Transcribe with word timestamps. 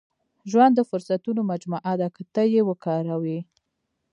•ژوند 0.49 0.73
د 0.75 0.81
فرصتونو 0.89 1.41
مجموعه 1.51 1.93
ده، 1.99 2.07
که 2.15 2.21
ته 2.33 2.41
یې 2.53 2.61
وکاروې. 2.69 3.39